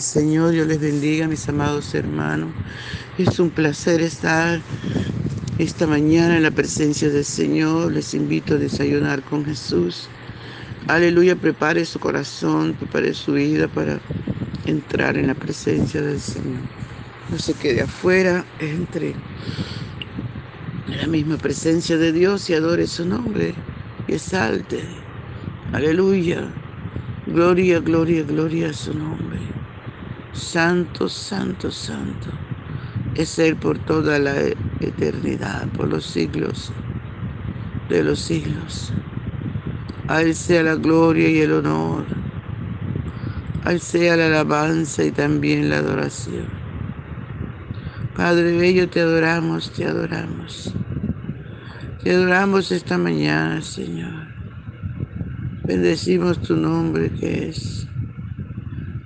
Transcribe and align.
Señor, 0.00 0.54
yo 0.54 0.64
les 0.64 0.80
bendiga, 0.80 1.28
mis 1.28 1.48
amados 1.48 1.94
hermanos. 1.94 2.50
Es 3.18 3.38
un 3.38 3.50
placer 3.50 4.00
estar 4.00 4.60
esta 5.58 5.86
mañana 5.86 6.36
en 6.36 6.42
la 6.42 6.50
presencia 6.50 7.10
del 7.10 7.24
Señor. 7.24 7.92
Les 7.92 8.14
invito 8.14 8.54
a 8.54 8.58
desayunar 8.58 9.22
con 9.22 9.44
Jesús. 9.44 10.08
Aleluya, 10.88 11.36
prepare 11.36 11.84
su 11.84 11.98
corazón, 11.98 12.74
prepare 12.74 13.14
su 13.14 13.32
vida 13.32 13.68
para 13.68 13.98
entrar 14.66 15.16
en 15.16 15.28
la 15.28 15.34
presencia 15.34 16.02
del 16.02 16.20
Señor. 16.20 16.60
No 17.30 17.38
se 17.38 17.54
quede 17.54 17.82
afuera, 17.82 18.44
entre 18.60 19.14
en 20.86 20.98
la 20.98 21.06
misma 21.06 21.36
presencia 21.38 21.96
de 21.96 22.12
Dios 22.12 22.48
y 22.50 22.54
adore 22.54 22.86
su 22.86 23.04
nombre 23.04 23.54
y 24.06 24.14
exalte. 24.14 24.84
Aleluya. 25.72 26.48
Gloria, 27.26 27.80
gloria, 27.80 28.22
gloria 28.22 28.70
a 28.70 28.72
su 28.72 28.94
nombre. 28.94 29.65
Santo, 30.36 31.08
santo, 31.08 31.70
santo. 31.70 32.28
Es 33.14 33.38
Él 33.38 33.56
por 33.56 33.78
toda 33.78 34.18
la 34.18 34.34
eternidad, 34.80 35.66
por 35.68 35.88
los 35.88 36.04
siglos 36.04 36.72
de 37.88 38.04
los 38.04 38.20
siglos. 38.20 38.92
A 40.08 40.22
sea 40.34 40.62
la 40.62 40.74
gloria 40.74 41.30
y 41.30 41.38
el 41.38 41.52
honor. 41.52 42.04
A 43.64 43.78
sea 43.78 44.16
la 44.16 44.26
alabanza 44.26 45.04
y 45.04 45.10
también 45.10 45.70
la 45.70 45.78
adoración. 45.78 46.48
Padre 48.14 48.58
Bello, 48.58 48.90
te 48.90 49.00
adoramos, 49.00 49.72
te 49.72 49.86
adoramos. 49.86 50.74
Te 52.04 52.10
adoramos 52.12 52.70
esta 52.72 52.98
mañana, 52.98 53.62
Señor. 53.62 54.28
Bendecimos 55.64 56.40
tu 56.42 56.56
nombre 56.56 57.10
que 57.10 57.48
es 57.48 57.88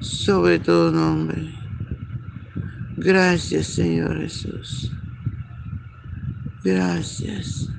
sobre 0.00 0.58
todo 0.58 0.90
nombre. 0.90 1.54
Gracias 2.96 3.66
Señor 3.68 4.20
Jesús. 4.20 4.92
Gracias. 6.64 7.70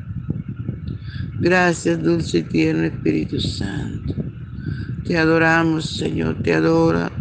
Gracias 1.39 2.01
dulce 2.01 2.39
y 2.39 2.43
tierno 2.43 2.83
Espíritu 2.83 3.39
Santo. 3.39 4.15
Te 5.05 5.17
adoramos 5.17 5.97
Señor, 5.97 6.41
te 6.41 6.53
adora. 6.53 7.11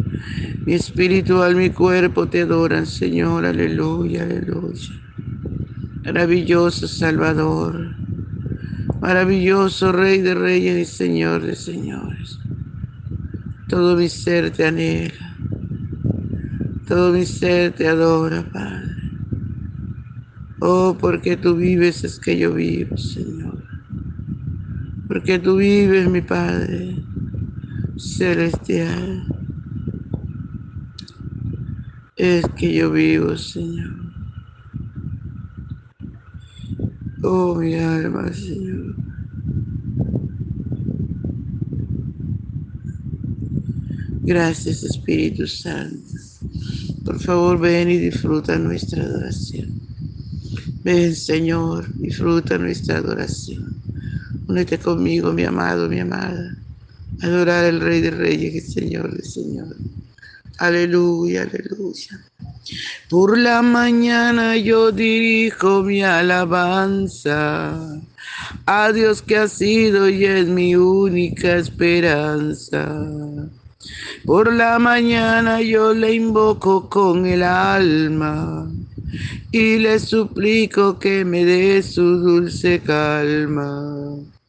Mi 0.65 0.73
espiritual, 0.73 1.55
mi 1.55 1.71
cuerpo 1.71 2.27
te 2.27 2.41
adoran 2.41 2.85
Señor. 2.85 3.45
Aleluya, 3.45 4.23
aleluya. 4.23 4.89
Maravilloso 6.03 6.87
Salvador. 6.87 7.95
Maravilloso 9.01 9.91
Rey 9.91 10.21
de 10.21 10.35
Reyes 10.35 10.77
y 10.77 10.85
Señor 10.85 11.41
de 11.43 11.55
Señores. 11.55 12.40
Todo 13.71 13.95
mi 13.95 14.09
ser 14.09 14.51
te 14.51 14.65
anhela. 14.65 15.37
Todo 16.89 17.13
mi 17.13 17.25
ser 17.25 17.71
te 17.71 17.87
adora, 17.87 18.43
Padre. 18.51 18.97
Oh, 20.59 20.97
porque 20.99 21.37
tú 21.37 21.55
vives 21.55 22.03
es 22.03 22.19
que 22.19 22.37
yo 22.37 22.53
vivo, 22.53 22.97
Señor. 22.97 23.63
Porque 25.07 25.39
tú 25.39 25.55
vives, 25.55 26.09
mi 26.09 26.19
Padre 26.19 26.97
celestial. 27.97 29.23
Es 32.17 32.45
que 32.57 32.73
yo 32.73 32.91
vivo, 32.91 33.37
Señor. 33.37 33.95
Oh, 37.23 37.55
mi 37.55 37.75
alma, 37.75 38.33
Señor. 38.33 39.10
Gracias, 44.23 44.83
Espíritu 44.83 45.47
Santo. 45.47 46.13
Por 47.03 47.19
favor, 47.19 47.59
ven 47.59 47.89
y 47.89 47.97
disfruta 47.97 48.57
nuestra 48.57 49.03
adoración. 49.03 49.81
Ven, 50.83 51.15
Señor, 51.15 51.91
disfruta 51.95 52.57
nuestra 52.59 52.97
adoración. 52.97 53.75
Únete 54.47 54.77
conmigo, 54.77 55.33
mi 55.33 55.43
amado, 55.43 55.89
mi 55.89 55.99
amada. 55.99 56.55
Adorar 57.21 57.65
al 57.65 57.81
Rey 57.81 58.01
de 58.01 58.11
Reyes 58.11 58.55
y 58.55 58.61
Señor 58.61 59.11
de 59.15 59.23
Señor. 59.23 59.75
Aleluya, 60.59 61.41
aleluya. 61.41 62.21
Por 63.09 63.39
la 63.39 63.63
mañana 63.63 64.55
yo 64.55 64.91
dirijo 64.91 65.81
mi 65.81 66.03
alabanza 66.03 67.99
a 68.65 68.91
Dios 68.91 69.23
que 69.23 69.37
ha 69.37 69.47
sido 69.47 70.07
y 70.07 70.25
es 70.25 70.47
mi 70.47 70.75
única 70.75 71.57
esperanza. 71.57 73.03
Por 74.25 74.53
la 74.53 74.79
mañana 74.79 75.61
yo 75.61 75.93
le 75.93 76.13
invoco 76.13 76.89
con 76.89 77.25
el 77.25 77.43
alma 77.43 78.69
y 79.51 79.77
le 79.79 79.99
suplico 79.99 80.97
que 80.99 81.25
me 81.25 81.43
dé 81.43 81.83
su 81.83 82.17
dulce 82.19 82.81
calma. 82.81 84.17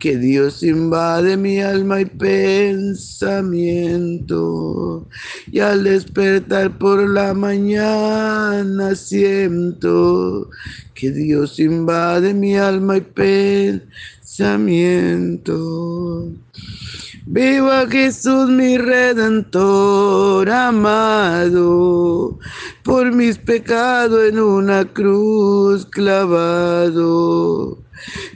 que 0.00 0.16
Dios 0.16 0.62
invade 0.62 1.36
mi 1.36 1.60
alma 1.60 2.00
y 2.00 2.06
pensamiento. 2.06 3.46
Y 5.52 5.60
al 5.60 5.84
despertar 5.84 6.78
por 6.78 7.06
la 7.08 7.34
mañana 7.34 8.96
siento 8.96 10.48
que 10.94 11.10
Dios 11.12 11.60
invade 11.60 12.32
mi 12.32 12.56
alma 12.56 12.96
y 12.96 13.02
pensamiento. 14.22 14.72
Viva 17.26 17.86
Jesús 17.86 18.48
mi 18.48 18.78
redentor 18.78 20.48
amado, 20.50 22.38
por 22.82 23.12
mis 23.12 23.36
pecados 23.36 24.30
en 24.30 24.40
una 24.40 24.86
cruz 24.86 25.84
clavado 25.86 27.78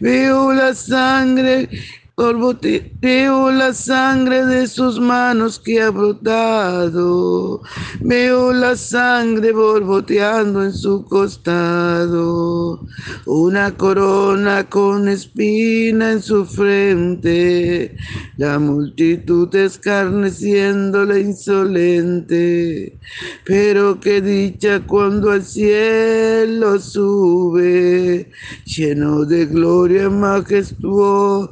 Veo 0.00 0.52
la 0.52 0.75
sangre 0.75 1.69
Veo 2.16 3.50
la 3.50 3.75
sangre 3.75 4.46
de 4.46 4.69
sus 4.69 5.00
manos 5.00 5.58
que 5.58 5.82
ha 5.82 5.90
brotado. 5.90 7.61
Veo 8.00 8.52
la 8.52 8.76
sangre 8.76 9.50
borboteando 9.50 10.62
en 10.62 10.72
su 10.72 11.05
costado. 11.06 12.87
Una 13.26 13.76
corona 13.76 14.62
con 14.62 15.08
espina 15.08 16.12
en 16.12 16.22
su 16.22 16.44
frente. 16.46 17.96
La 18.37 18.61
multitud 18.61 19.52
escarneciéndole 19.52 21.19
insolente. 21.19 22.96
Pero 23.44 23.99
qué 23.99 24.20
dicha 24.20 24.87
cuando 24.87 25.32
al 25.32 25.43
cielo 25.43 26.78
sube, 26.78 28.31
lleno 28.64 29.25
de 29.25 29.46
gloria 29.46 30.08
majestuosa 30.08 31.50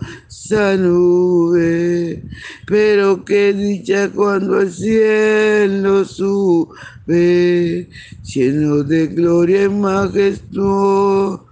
nube, 0.51 2.23
pero 2.67 3.25
qué 3.25 3.53
dicha 3.53 4.11
cuando 4.11 4.59
al 4.59 4.71
cielo 4.73 6.05
sube, 6.05 7.89
lleno 8.25 8.83
de 8.83 9.07
gloria 9.09 9.65
y 9.65 9.69
majestuosa 9.69 11.47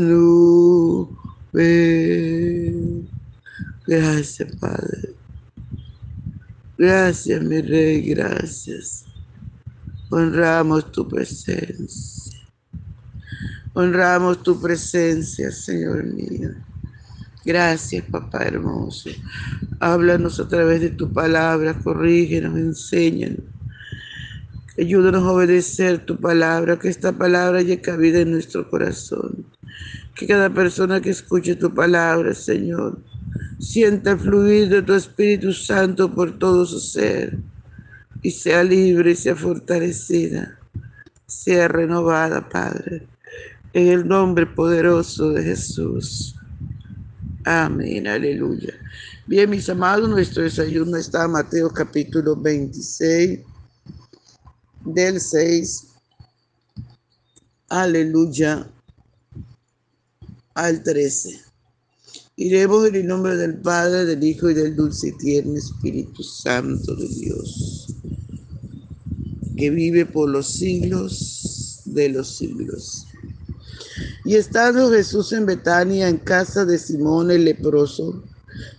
nube. 0.00 1.16
Gracias, 3.86 4.56
Padre. 4.56 5.14
Gracias, 6.78 7.42
mi 7.42 7.62
Rey, 7.62 8.02
gracias. 8.02 9.06
Honramos 10.10 10.92
tu 10.92 11.08
presencia. 11.08 12.38
Honramos 13.72 14.42
tu 14.42 14.60
presencia, 14.60 15.50
Señor 15.50 16.04
mío. 16.04 16.50
Gracias, 17.46 18.04
papá 18.10 18.42
hermoso. 18.42 19.08
Háblanos 19.78 20.40
a 20.40 20.48
través 20.48 20.80
de 20.80 20.90
tu 20.90 21.12
palabra, 21.12 21.74
corrígenos, 21.78 22.58
enséñanos. 22.58 23.44
Ayúdanos 24.76 25.22
a 25.22 25.30
obedecer 25.30 26.04
tu 26.04 26.16
palabra, 26.16 26.76
que 26.76 26.88
esta 26.88 27.12
palabra 27.12 27.60
haya 27.60 27.80
cabida 27.80 28.18
en 28.18 28.32
nuestro 28.32 28.68
corazón. 28.68 29.46
Que 30.16 30.26
cada 30.26 30.52
persona 30.52 31.00
que 31.00 31.10
escuche 31.10 31.54
tu 31.54 31.72
palabra, 31.72 32.34
Señor, 32.34 32.98
sienta 33.60 34.16
fluir 34.16 34.68
de 34.68 34.82
tu 34.82 34.94
Espíritu 34.94 35.52
Santo 35.52 36.12
por 36.12 36.36
todo 36.40 36.66
su 36.66 36.80
ser 36.80 37.38
y 38.22 38.32
sea 38.32 38.64
libre 38.64 39.12
y 39.12 39.14
sea 39.14 39.36
fortalecida, 39.36 40.58
sea 41.26 41.68
renovada, 41.68 42.48
Padre, 42.48 43.06
en 43.72 43.86
el 43.86 44.08
nombre 44.08 44.46
poderoso 44.46 45.30
de 45.30 45.44
Jesús. 45.44 46.36
Amén, 47.48 48.08
aleluya. 48.08 48.74
Bien, 49.24 49.48
mis 49.48 49.68
amados, 49.68 50.10
nuestro 50.10 50.42
desayuno 50.42 50.96
está 50.96 51.26
en 51.26 51.30
Mateo 51.30 51.70
capítulo 51.70 52.34
26, 52.34 53.38
del 54.84 55.20
6, 55.20 55.86
aleluya, 57.68 58.68
al 60.54 60.82
13. 60.82 61.40
Iremos 62.34 62.88
en 62.88 62.96
el 62.96 63.06
nombre 63.06 63.36
del 63.36 63.58
Padre, 63.58 64.06
del 64.06 64.24
Hijo 64.24 64.50
y 64.50 64.54
del 64.54 64.74
dulce 64.74 65.10
y 65.10 65.12
tierno 65.12 65.56
Espíritu 65.56 66.24
Santo 66.24 66.96
de 66.96 67.06
Dios, 67.06 67.94
que 69.56 69.70
vive 69.70 70.04
por 70.04 70.28
los 70.28 70.48
siglos 70.48 71.82
de 71.84 72.08
los 72.08 72.38
siglos. 72.38 73.05
Y 74.26 74.34
estando 74.34 74.90
Jesús 74.90 75.32
en 75.32 75.46
Betania, 75.46 76.08
en 76.08 76.16
casa 76.16 76.64
de 76.64 76.78
Simón 76.78 77.30
el 77.30 77.44
leproso, 77.44 78.24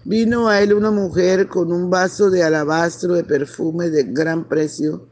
vino 0.03 0.49
a 0.49 0.61
él 0.61 0.73
una 0.73 0.91
mujer 0.91 1.47
con 1.47 1.71
un 1.71 1.89
vaso 1.89 2.29
de 2.29 2.43
alabastro 2.43 3.13
de 3.13 3.23
perfume 3.23 3.89
de 3.89 4.03
gran 4.03 4.49
precio 4.49 5.07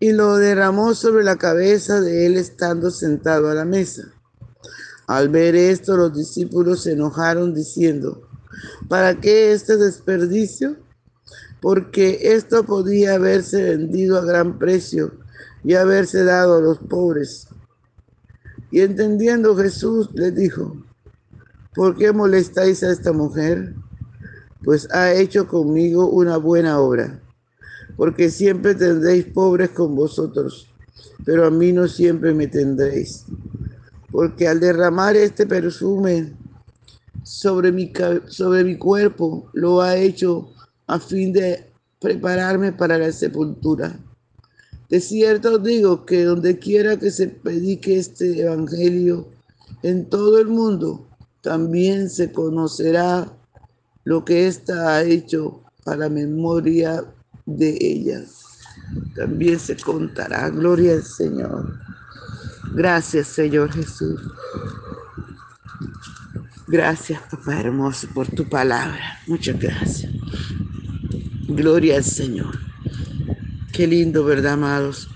y 0.00 0.12
lo 0.12 0.38
derramó 0.38 0.94
sobre 0.94 1.22
la 1.22 1.36
cabeza 1.36 2.00
de 2.00 2.24
él 2.24 2.38
estando 2.38 2.90
sentado 2.90 3.50
a 3.50 3.54
la 3.54 3.66
mesa. 3.66 4.04
Al 5.06 5.28
ver 5.28 5.54
esto, 5.54 5.98
los 5.98 6.14
discípulos 6.16 6.84
se 6.84 6.92
enojaron 6.92 7.52
diciendo, 7.52 8.26
¿para 8.88 9.20
qué 9.20 9.52
este 9.52 9.76
desperdicio? 9.76 10.78
Porque 11.60 12.20
esto 12.22 12.64
podía 12.64 13.16
haberse 13.16 13.62
vendido 13.62 14.18
a 14.18 14.24
gran 14.24 14.58
precio 14.58 15.12
y 15.62 15.74
haberse 15.74 16.24
dado 16.24 16.56
a 16.56 16.60
los 16.62 16.78
pobres. 16.78 17.48
Y 18.72 18.80
entendiendo 18.80 19.54
Jesús 19.54 20.08
les 20.14 20.34
dijo, 20.34 20.74
¿por 21.74 21.94
qué 21.94 22.10
molestáis 22.10 22.82
a 22.82 22.90
esta 22.90 23.12
mujer? 23.12 23.74
Pues 24.64 24.90
ha 24.92 25.12
hecho 25.12 25.46
conmigo 25.46 26.08
una 26.08 26.38
buena 26.38 26.80
obra, 26.80 27.20
porque 27.98 28.30
siempre 28.30 28.74
tendréis 28.74 29.26
pobres 29.26 29.70
con 29.70 29.94
vosotros, 29.94 30.72
pero 31.22 31.44
a 31.44 31.50
mí 31.50 31.70
no 31.70 31.86
siempre 31.86 32.32
me 32.32 32.46
tendréis. 32.46 33.26
Porque 34.10 34.48
al 34.48 34.58
derramar 34.58 35.16
este 35.16 35.46
perfume 35.46 36.32
sobre 37.24 37.72
mi, 37.72 37.92
sobre 38.28 38.64
mi 38.64 38.78
cuerpo, 38.78 39.50
lo 39.52 39.82
ha 39.82 39.96
hecho 39.96 40.50
a 40.86 40.98
fin 40.98 41.34
de 41.34 41.70
prepararme 42.00 42.72
para 42.72 42.96
la 42.96 43.12
sepultura. 43.12 43.98
De 44.92 45.00
cierto 45.00 45.54
os 45.54 45.62
digo 45.62 46.04
que 46.04 46.22
donde 46.24 46.58
quiera 46.58 46.98
que 46.98 47.10
se 47.10 47.26
predique 47.26 47.96
este 47.96 48.42
evangelio 48.42 49.26
en 49.82 50.04
todo 50.10 50.38
el 50.38 50.48
mundo, 50.48 51.08
también 51.40 52.10
se 52.10 52.30
conocerá 52.30 53.26
lo 54.04 54.22
que 54.22 54.46
ésta 54.46 54.96
ha 54.96 55.02
hecho 55.02 55.62
para 55.82 56.10
memoria 56.10 57.06
de 57.46 57.70
ella. 57.80 58.22
También 59.16 59.58
se 59.58 59.78
contará. 59.78 60.50
Gloria 60.50 60.92
al 60.92 61.04
Señor. 61.04 61.74
Gracias, 62.74 63.28
Señor 63.28 63.72
Jesús. 63.72 64.20
Gracias, 66.68 67.18
papá 67.30 67.58
hermoso, 67.60 68.08
por 68.12 68.26
tu 68.26 68.46
palabra. 68.46 69.20
Muchas 69.26 69.58
gracias. 69.58 70.12
Gloria 71.48 71.96
al 71.96 72.04
Señor. 72.04 72.71
Qué 73.72 73.86
lindo, 73.86 74.22
¿verdad, 74.22 74.52
amados? 74.52 75.08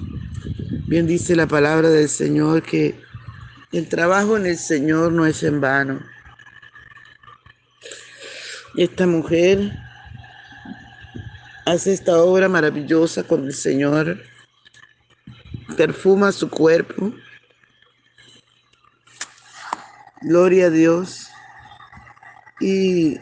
Bien 0.87 1.07
dice 1.07 1.37
la 1.37 1.47
palabra 1.47 1.91
del 1.91 2.09
Señor 2.09 2.63
que 2.63 2.99
el 3.71 3.87
trabajo 3.87 4.39
en 4.39 4.47
el 4.47 4.57
Señor 4.57 5.13
no 5.13 5.27
es 5.27 5.43
en 5.43 5.61
vano. 5.61 6.01
Esta 8.79 9.07
mujer 9.07 9.73
hace 11.67 11.93
esta 11.93 12.17
obra 12.17 12.49
maravillosa 12.49 13.25
con 13.25 13.45
el 13.45 13.53
Señor, 13.53 14.23
perfuma 15.77 16.33
su 16.33 16.49
cuerpo. 16.49 17.13
Gloria 20.23 20.67
a 20.67 20.71
Dios. 20.71 21.29
Y 22.61 23.19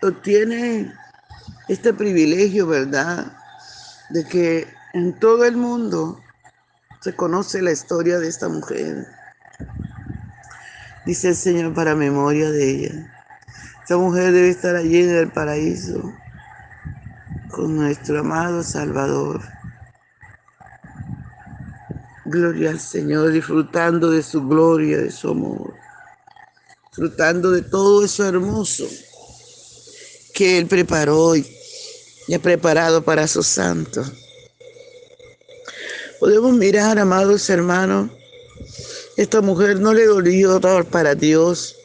obtiene 0.00 0.94
este 1.68 1.92
privilegio, 1.92 2.66
¿verdad? 2.66 3.35
De 4.10 4.24
que 4.24 4.68
en 4.94 5.18
todo 5.18 5.44
el 5.44 5.56
mundo 5.56 6.20
se 7.00 7.14
conoce 7.14 7.62
la 7.62 7.72
historia 7.72 8.18
de 8.18 8.28
esta 8.28 8.48
mujer. 8.48 9.06
Dice 11.04 11.28
el 11.28 11.36
Señor 11.36 11.74
para 11.74 11.94
memoria 11.94 12.50
de 12.50 12.70
ella. 12.70 13.14
Esta 13.82 13.96
mujer 13.96 14.32
debe 14.32 14.48
estar 14.48 14.74
allí 14.74 15.02
en 15.02 15.10
el 15.10 15.30
paraíso 15.30 16.12
con 17.50 17.76
nuestro 17.76 18.20
amado 18.20 18.62
Salvador. 18.62 19.40
Gloria 22.24 22.70
al 22.70 22.80
Señor, 22.80 23.30
disfrutando 23.30 24.10
de 24.10 24.22
su 24.22 24.46
gloria, 24.48 24.98
de 24.98 25.12
su 25.12 25.30
amor, 25.30 25.74
disfrutando 26.88 27.52
de 27.52 27.62
todo 27.62 28.04
eso 28.04 28.26
hermoso 28.26 28.84
que 30.34 30.58
Él 30.58 30.66
preparó 30.66 31.36
y 31.36 31.55
ya 32.28 32.38
preparado 32.38 33.02
para 33.02 33.26
su 33.28 33.42
santo. 33.42 34.04
Podemos 36.18 36.52
mirar, 36.54 36.98
amados 36.98 37.48
hermanos, 37.50 38.10
esta 39.16 39.40
mujer 39.40 39.80
no 39.80 39.94
le 39.94 40.06
dolió 40.06 40.58
dar 40.58 40.84
para 40.84 41.14
Dios. 41.14 41.76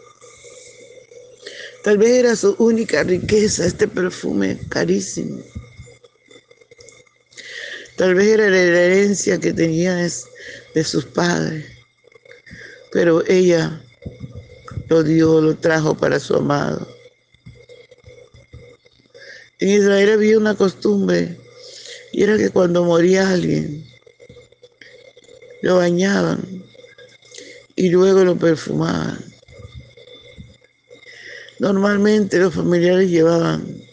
Tal 1.84 1.98
vez 1.98 2.12
era 2.12 2.36
su 2.36 2.56
única 2.60 3.04
riqueza, 3.04 3.66
este 3.66 3.88
perfume 3.88 4.60
carísimo. 4.70 5.42
Tal 7.98 8.16
vez 8.16 8.28
era 8.30 8.50
la 8.50 8.60
herencia 8.60 9.40
que 9.40 9.54
tenía 9.54 9.96
de 9.96 10.84
sus 10.84 11.06
padres. 11.06 11.66
Pero 12.92 13.24
ella 13.28 13.82
lo 14.90 15.04
dio, 15.04 15.40
lo 15.40 15.56
trajo 15.56 15.96
para 15.96 16.20
su 16.20 16.36
amado. 16.36 16.88
En 19.62 19.70
Israel 19.70 20.10
había 20.10 20.40
una 20.40 20.56
costumbre 20.56 21.38
y 22.12 22.24
era 22.24 22.36
que 22.36 22.50
cuando 22.50 22.84
moría 22.84 23.30
alguien, 23.30 23.88
lo 25.62 25.78
bañaban 25.78 26.66
y 27.76 27.90
luego 27.90 28.24
lo 28.24 28.36
perfumaban. 28.36 29.24
Normalmente 31.60 32.40
los 32.40 32.56
familiares 32.56 33.12
llevaban 33.12 33.84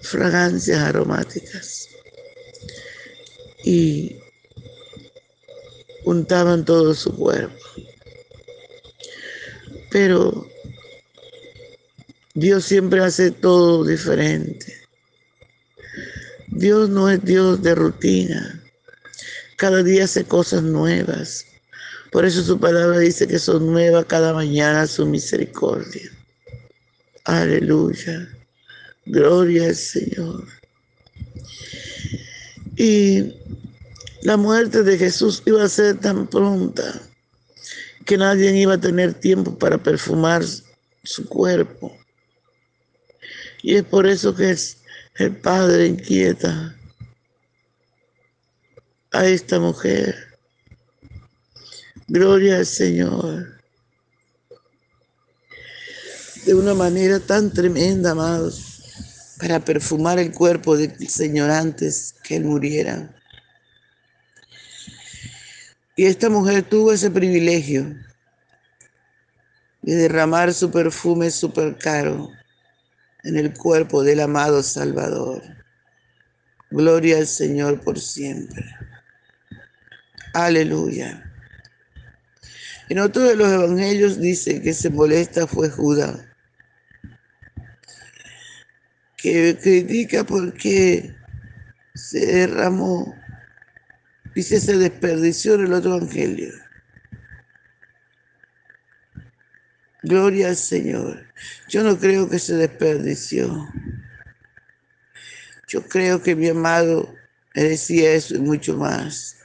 fragancias 0.00 0.78
aromáticas 0.78 1.88
y 3.64 4.16
untaban 6.04 6.64
todo 6.64 6.94
su 6.94 7.14
cuerpo. 7.14 7.54
Pero 9.90 10.48
Dios 12.36 12.66
siempre 12.66 13.00
hace 13.00 13.30
todo 13.30 13.82
diferente. 13.82 14.74
Dios 16.48 16.90
no 16.90 17.08
es 17.08 17.24
Dios 17.24 17.62
de 17.62 17.74
rutina. 17.74 18.62
Cada 19.56 19.82
día 19.82 20.04
hace 20.04 20.22
cosas 20.22 20.62
nuevas. 20.62 21.46
Por 22.12 22.26
eso 22.26 22.42
su 22.42 22.60
palabra 22.60 22.98
dice 22.98 23.26
que 23.26 23.38
son 23.38 23.72
nuevas 23.72 24.04
cada 24.04 24.34
mañana 24.34 24.86
su 24.86 25.06
misericordia. 25.06 26.10
Aleluya. 27.24 28.28
Gloria 29.06 29.68
al 29.68 29.74
Señor. 29.74 30.46
Y 32.76 33.32
la 34.20 34.36
muerte 34.36 34.82
de 34.82 34.98
Jesús 34.98 35.42
iba 35.46 35.64
a 35.64 35.70
ser 35.70 36.00
tan 36.00 36.26
pronta 36.26 37.00
que 38.04 38.18
nadie 38.18 38.54
iba 38.58 38.74
a 38.74 38.80
tener 38.80 39.14
tiempo 39.14 39.56
para 39.56 39.82
perfumar 39.82 40.44
su 41.02 41.26
cuerpo. 41.30 41.96
Y 43.66 43.74
es 43.74 43.82
por 43.82 44.06
eso 44.06 44.32
que 44.32 44.56
el 45.16 45.36
Padre 45.38 45.88
inquieta 45.88 46.76
a 49.10 49.26
esta 49.26 49.58
mujer. 49.58 50.14
Gloria 52.06 52.58
al 52.58 52.66
Señor. 52.66 53.60
De 56.44 56.54
una 56.54 56.74
manera 56.74 57.18
tan 57.18 57.52
tremenda, 57.52 58.12
amados, 58.12 58.84
para 59.40 59.58
perfumar 59.58 60.20
el 60.20 60.30
cuerpo 60.30 60.76
del 60.76 61.08
Señor 61.08 61.50
antes 61.50 62.14
que 62.22 62.36
Él 62.36 62.44
muriera. 62.44 63.20
Y 65.96 66.04
esta 66.04 66.30
mujer 66.30 66.62
tuvo 66.62 66.92
ese 66.92 67.10
privilegio 67.10 67.96
de 69.82 69.96
derramar 69.96 70.54
su 70.54 70.70
perfume 70.70 71.32
súper 71.32 71.76
caro 71.76 72.30
en 73.26 73.36
el 73.36 73.52
cuerpo 73.52 74.04
del 74.04 74.20
amado 74.20 74.62
Salvador. 74.62 75.42
Gloria 76.70 77.18
al 77.18 77.26
Señor 77.26 77.80
por 77.80 77.98
siempre. 77.98 78.64
Aleluya. 80.32 81.24
En 82.88 83.00
otro 83.00 83.24
de 83.24 83.34
los 83.34 83.50
evangelios 83.50 84.20
dice 84.20 84.62
que 84.62 84.72
se 84.72 84.90
molesta 84.90 85.48
fue 85.48 85.68
Judas, 85.68 86.20
que 89.16 89.58
critica 89.60 90.22
porque 90.22 91.12
se 91.94 92.26
derramó, 92.26 93.12
dice 94.36 94.60
se 94.60 94.76
desperdició 94.76 95.54
en 95.54 95.64
el 95.66 95.72
otro 95.72 95.96
evangelio. 95.96 96.52
Gloria 100.06 100.50
al 100.50 100.56
Señor. 100.56 101.26
Yo 101.68 101.82
no 101.82 101.98
creo 101.98 102.30
que 102.30 102.38
se 102.38 102.54
desperdició. 102.54 103.68
Yo 105.66 105.82
creo 105.82 106.22
que 106.22 106.36
mi 106.36 106.48
amado 106.48 107.12
merecía 107.56 108.12
eso 108.12 108.36
y 108.36 108.38
mucho 108.38 108.76
más. 108.76 109.36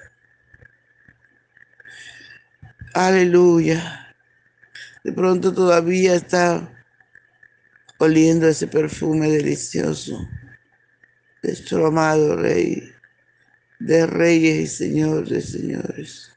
Aleluya. 2.94 4.16
De 5.04 5.12
pronto 5.12 5.52
todavía 5.52 6.14
está 6.14 6.72
oliendo 7.98 8.48
ese 8.48 8.68
perfume 8.68 9.32
delicioso 9.32 10.30
de 11.42 11.50
nuestro 11.50 11.88
amado 11.88 12.36
Rey, 12.36 12.88
de 13.80 14.06
reyes 14.06 14.60
y 14.60 14.68
señores 14.68 15.30
de 15.30 15.42
señores. 15.42 16.31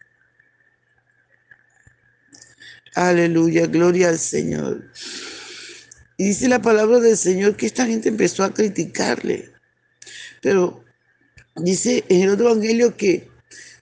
Aleluya, 2.95 3.67
gloria 3.67 4.09
al 4.09 4.19
Señor. 4.19 4.91
Y 6.17 6.29
dice 6.29 6.49
la 6.49 6.63
palabra 6.63 7.01
del 7.01 7.17
Señor 7.17 7.57
que 7.57 7.67
esta 7.67 7.87
gente 7.87 8.09
empezó 8.09 8.45
a 8.45 8.55
criticarle. 8.55 9.53
Pero 10.41 10.85
dice 11.57 12.05
en 12.09 12.23
el 12.23 12.31
otro 12.31 12.51
evangelio 12.51 12.97
que 12.97 13.29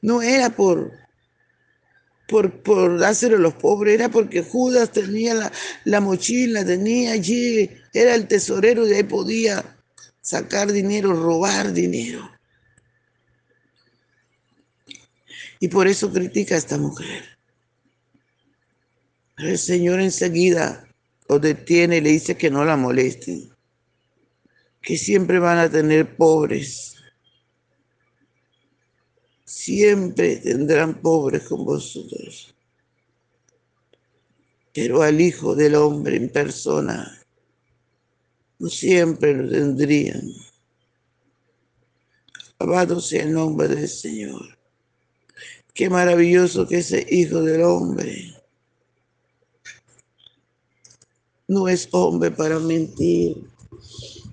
no 0.01 0.23
era 0.23 0.51
por, 0.51 0.93
por, 2.27 2.63
por 2.63 2.99
dárselo 2.99 3.37
a 3.37 3.41
los 3.41 3.55
pobres, 3.55 3.95
era 3.95 4.09
porque 4.09 4.43
Judas 4.43 4.91
tenía 4.93 5.35
la, 5.35 5.53
la 5.85 6.01
mochila, 6.01 6.65
tenía 6.65 7.13
allí, 7.13 7.71
era 7.93 8.15
el 8.15 8.27
tesorero 8.27 8.89
y 8.89 8.95
ahí 8.95 9.03
podía 9.03 9.63
sacar 10.23 10.73
dinero, 10.73 11.13
robar 11.13 11.73
dinero. 11.73 12.31
Y 15.61 15.69
por 15.69 15.87
eso 15.87 16.11
critica 16.11 16.55
a 16.55 16.59
esta 16.59 16.79
mujer. 16.79 17.33
El 19.43 19.59
Señor 19.59 20.01
enseguida 20.01 20.89
lo 21.29 21.41
detiene 21.41 21.97
y 21.97 22.01
le 22.01 22.11
dice 22.11 22.37
que 22.37 22.49
no 22.49 22.65
la 22.65 22.77
molesten, 22.77 23.51
que 24.81 24.97
siempre 24.97 25.41
van 25.41 25.59
a 25.59 25.69
tener 25.69 26.17
pobres. 26.17 26.95
Siempre 29.45 30.37
tendrán 30.37 30.95
pobres 31.01 31.43
con 31.43 31.65
vosotros. 31.65 32.55
Pero 34.73 35.03
al 35.03 35.21
Hijo 35.21 35.57
del 35.57 35.75
Hombre 35.75 36.17
en 36.17 36.29
persona 36.29 37.21
no 38.61 38.69
siempre 38.69 39.35
lo 39.35 39.51
tendrían. 39.51 40.23
Alabado 42.59 43.01
sea 43.01 43.25
el 43.25 43.33
nombre 43.33 43.67
del 43.67 43.89
Señor. 43.89 44.57
Qué 45.75 45.91
maravilloso 45.91 46.69
que 46.69 46.79
ese 46.79 47.05
Hijo 47.11 47.43
del 47.43 47.63
Hombre 47.63 48.42
no 51.53 51.69
es 51.69 51.89
hombre 51.93 52.31
para 52.31 52.59
mentir. 52.59 53.45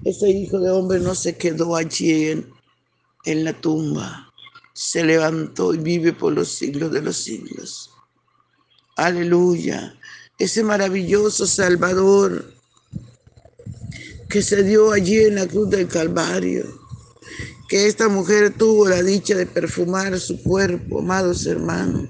Ese 0.06 0.30
hijo 0.30 0.60
de 0.60 0.72
hombre 0.72 1.00
no 1.00 1.14
se 1.14 1.36
quedó 1.36 1.76
allí 1.76 2.44
en, 3.26 3.44
la 3.44 3.54
tumba. 3.54 4.32
Se 4.74 5.04
levantó 5.04 5.74
y 5.74 5.78
vive 5.78 6.14
por 6.14 6.34
los 6.34 6.48
siglos 6.48 6.92
de 6.92 7.02
los 7.02 7.18
siglos. 7.18 7.92
Aleluya. 8.96 9.96
Ese 10.40 10.64
maravilloso 10.64 11.46
Salvador 11.46 12.54
que 14.30 14.42
se 14.42 14.64
dio 14.64 14.92
allí 14.92 15.20
en 15.20 15.36
la 15.36 15.48
cruz 15.48 15.70
del 15.70 15.88
Calvario. 15.88 16.66
Que 17.68 17.88
esta 17.88 18.08
mujer 18.08 18.56
tuvo 18.58 18.88
la 18.88 19.04
dicha 19.04 19.36
de 19.36 19.46
perfumar 19.46 20.18
su 20.20 20.42
cuerpo, 20.42 21.00
amados 21.00 21.46
hermanos. 21.46 22.08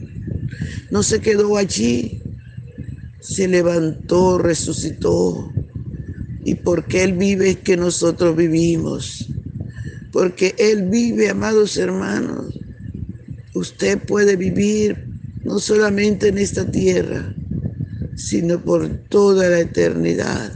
No 0.92 1.04
se 1.04 1.20
quedó 1.20 1.58
allí, 1.58 2.19
se 3.40 3.48
levantó, 3.48 4.38
resucitó. 4.38 5.50
Y 6.44 6.56
porque 6.56 7.06
Él 7.06 7.14
vive 7.14 7.52
es 7.52 7.58
que 7.60 7.78
nosotros 7.78 8.36
vivimos. 8.36 9.30
Porque 10.12 10.56
Él 10.58 10.90
vive, 10.90 11.30
amados 11.30 11.78
hermanos. 11.78 12.54
Usted 13.54 13.98
puede 13.98 14.36
vivir 14.36 15.06
no 15.46 15.58
solamente 15.60 16.28
en 16.28 16.38
esta 16.38 16.70
tierra, 16.70 17.34
sino 18.18 18.60
por 18.60 18.90
toda 19.08 19.48
la 19.48 19.62
eternidad. 19.62 20.52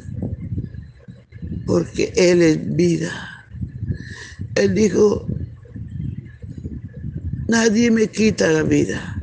Porque 1.66 2.12
Él 2.18 2.42
es 2.42 2.76
vida. 2.76 3.46
Él 4.56 4.76
dijo, 4.76 5.26
nadie 7.48 7.92
me 7.92 8.10
quita 8.10 8.52
la 8.52 8.64
vida 8.64 9.23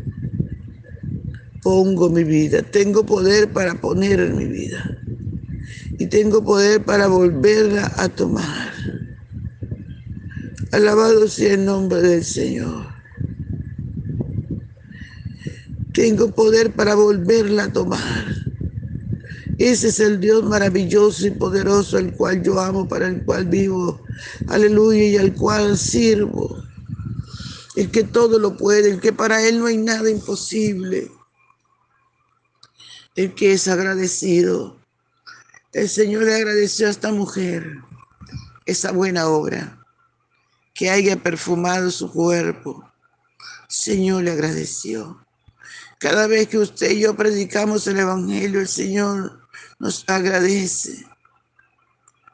pongo 1.63 2.09
mi 2.09 2.25
vida. 2.25 2.63
Tengo 2.63 3.05
poder 3.05 3.53
para 3.53 3.75
poner 3.81 4.21
en 4.21 4.37
mi 4.37 4.47
vida. 4.47 4.99
Y 5.99 6.07
tengo 6.07 6.43
poder 6.43 6.85
para 6.85 7.07
volverla 7.07 7.93
a 7.97 8.09
tomar. 8.09 8.73
Alabado 10.73 11.29
sea 11.29 11.55
el 11.55 11.65
nombre 11.65 12.01
del 12.01 12.25
Señor. 12.25 12.87
Tengo 15.93 16.31
poder 16.33 16.73
para 16.73 16.95
volverla 16.95 17.65
a 17.65 17.73
tomar. 17.73 18.25
Ese 19.59 19.89
es 19.89 20.01
el 20.01 20.21
Dios 20.21 20.45
maravilloso 20.45 21.27
y 21.27 21.33
poderoso, 21.33 21.99
el 21.99 22.13
cual 22.13 22.43
yo 22.43 22.59
amo, 22.59 22.89
para 22.89 23.09
el 23.09 23.23
cual 23.25 23.47
vivo. 23.47 24.01
Aleluya, 24.47 25.05
y 25.05 25.17
al 25.19 25.35
cual 25.35 25.77
sirvo. 25.77 26.63
El 27.77 27.91
que 27.91 28.05
todo 28.05 28.39
lo 28.39 28.57
puede, 28.57 28.91
el 28.91 29.01
que 29.01 29.13
para 29.13 29.47
Él 29.47 29.59
no 29.59 29.67
hay 29.67 29.77
nada 29.77 30.09
imposible 30.09 31.11
el 33.21 33.35
que 33.35 33.53
es 33.53 33.69
agradecido. 33.69 34.79
El 35.73 35.91
Señor 35.91 36.23
le 36.23 36.35
agradeció 36.35 36.87
a 36.87 36.91
esta 36.91 37.13
mujer 37.13 37.77
esa 38.65 38.93
buena 38.93 39.29
obra, 39.29 39.79
que 40.73 40.89
haya 40.89 41.23
perfumado 41.23 41.91
su 41.91 42.11
cuerpo. 42.11 42.91
Señor 43.69 44.25
le 44.25 44.31
agradeció. 44.31 45.23
Cada 45.99 46.27
vez 46.29 46.49
que 46.49 46.59
usted 46.59 46.93
y 46.93 47.01
yo 47.01 47.15
predicamos 47.15 47.87
el 47.87 47.99
Evangelio, 47.99 48.61
el 48.61 48.69
Señor 48.69 49.47
nos 49.79 50.03
agradece. 50.09 51.05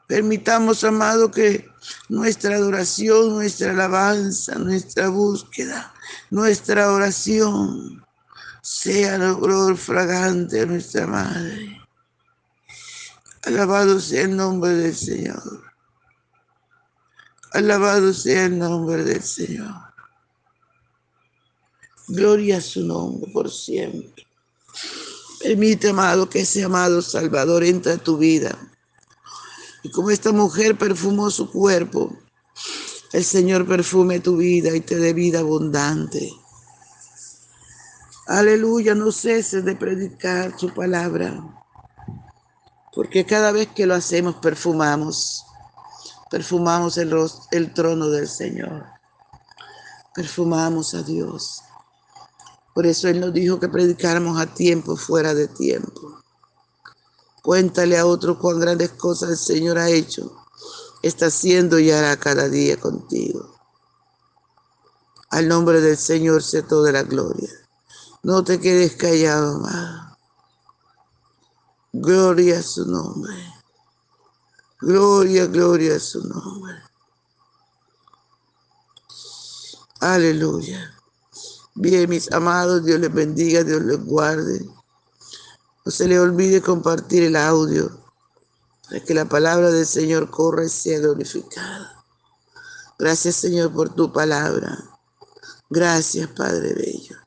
Permitamos, 0.07 0.85
amado, 0.85 1.29
que 1.29 1.69
nuestra 2.07 2.55
adoración, 2.55 3.33
nuestra 3.33 3.71
alabanza, 3.71 4.55
nuestra 4.55 5.09
búsqueda, 5.09 5.93
nuestra 6.29 6.93
oración 6.93 8.06
sea 8.67 9.15
el 9.15 9.21
olor 9.21 9.77
fragante 9.77 10.57
de 10.57 10.65
nuestra 10.65 11.07
Madre. 11.07 11.81
Alabado 13.43 13.97
sea 13.97 14.23
el 14.23 14.35
nombre 14.35 14.71
del 14.71 14.93
Señor. 14.93 15.63
Alabado 17.53 18.13
sea 18.13 18.43
el 18.43 18.59
nombre 18.59 19.05
del 19.05 19.23
Señor. 19.23 19.73
Gloria 22.09 22.57
a 22.57 22.61
su 22.61 22.83
nombre 22.85 23.31
por 23.31 23.49
siempre. 23.49 24.27
Permite, 25.41 25.87
amado, 25.87 26.27
que 26.27 26.41
ese 26.41 26.65
amado 26.65 27.01
Salvador 27.01 27.63
entre 27.63 27.93
a 27.93 27.97
tu 27.97 28.17
vida. 28.17 28.57
Y 29.81 29.91
como 29.91 30.11
esta 30.11 30.33
mujer 30.33 30.77
perfumó 30.77 31.31
su 31.31 31.49
cuerpo, 31.49 32.17
el 33.13 33.23
Señor 33.23 33.65
perfume 33.65 34.19
tu 34.19 34.35
vida 34.35 34.75
y 34.75 34.81
te 34.81 34.97
dé 34.97 35.13
vida 35.13 35.39
abundante. 35.39 36.33
Aleluya, 38.27 38.93
no 38.93 39.09
ceses 39.13 39.63
de 39.63 39.73
predicar 39.73 40.59
su 40.59 40.73
palabra, 40.73 41.41
porque 42.93 43.25
cada 43.25 43.53
vez 43.53 43.69
que 43.69 43.85
lo 43.85 43.95
hacemos 43.95 44.35
perfumamos, 44.35 45.45
perfumamos 46.29 46.97
el, 46.97 47.15
el 47.51 47.73
trono 47.73 48.09
del 48.09 48.27
Señor, 48.27 48.85
perfumamos 50.13 50.93
a 50.93 51.03
Dios. 51.03 51.61
Por 52.75 52.85
eso 52.85 53.07
Él 53.07 53.21
nos 53.21 53.31
dijo 53.31 53.61
que 53.61 53.69
predicáramos 53.69 54.37
a 54.41 54.53
tiempo, 54.53 54.97
fuera 54.97 55.33
de 55.33 55.47
tiempo. 55.47 56.21
Cuéntale 57.41 57.97
a 57.97 58.05
otro 58.05 58.37
cuán 58.37 58.59
grandes 58.59 58.89
cosas 58.89 59.29
el 59.29 59.37
Señor 59.37 59.77
ha 59.77 59.89
hecho, 59.89 60.35
está 61.01 61.27
haciendo 61.27 61.79
y 61.79 61.91
hará 61.91 62.17
cada 62.17 62.49
día 62.49 62.77
contigo. 62.77 63.55
Al 65.29 65.47
nombre 65.47 65.79
del 65.79 65.95
Señor 65.95 66.43
sea 66.43 66.67
toda 66.67 66.91
la 66.91 67.03
gloria. 67.03 67.66
No 68.23 68.43
te 68.43 68.59
quedes 68.59 68.95
callado, 68.95 69.59
más. 69.59 70.17
Gloria 71.93 72.59
a 72.59 72.63
su 72.63 72.85
nombre. 72.85 73.33
Gloria, 74.81 75.45
gloria 75.47 75.95
a 75.95 75.99
su 75.99 76.21
nombre. 76.27 76.75
Aleluya. 79.99 80.93
Bien, 81.73 82.09
mis 82.09 82.31
amados, 82.31 82.83
Dios 82.85 82.99
les 82.99 83.13
bendiga, 83.13 83.63
Dios 83.63 83.81
les 83.83 84.03
guarde. 84.03 84.65
No 85.85 85.91
se 85.91 86.07
le 86.07 86.19
olvide 86.19 86.61
compartir 86.61 87.23
el 87.23 87.35
audio 87.35 87.89
para 88.83 89.03
que 89.03 89.13
la 89.13 89.25
palabra 89.25 89.71
del 89.71 89.85
Señor 89.85 90.29
corra 90.29 90.65
y 90.65 90.69
sea 90.69 90.99
glorificada. 90.99 92.03
Gracias, 92.99 93.35
Señor, 93.35 93.73
por 93.73 93.93
tu 93.93 94.11
palabra. 94.11 94.77
Gracias, 95.69 96.29
Padre 96.29 96.73
Bello. 96.73 97.26